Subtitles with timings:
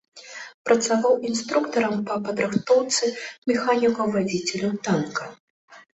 [0.67, 3.11] Працаваў інструктарам па падрыхтоўцы
[3.53, 5.23] механікаў-вадзіцеляў танка.